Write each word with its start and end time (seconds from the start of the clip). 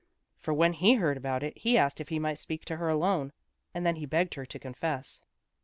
For 0.39 0.51
when 0.51 0.73
he 0.73 0.95
heard 0.95 1.15
about 1.15 1.43
it, 1.43 1.55
he 1.59 1.77
asked 1.77 2.01
if 2.01 2.09
he 2.09 2.17
might 2.17 2.39
speak 2.39 2.65
to 2.65 2.77
her 2.77 2.89
alone, 2.89 3.33
and 3.71 3.85
then 3.85 3.97
he 3.97 4.07
begged 4.07 4.33
her 4.33 4.47
to 4.47 4.57
confess. 4.57 5.21